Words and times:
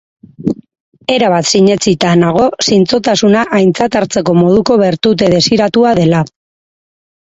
Erabat 1.15 1.49
sinetsita 1.49 2.13
nago 2.23 2.47
zintzotasuna 2.67 3.43
aintzat 3.61 3.99
hartzeko 4.01 4.35
moduko 4.41 4.79
bertute 4.87 5.33
desiratua 5.39 5.93
dela. 6.01 6.27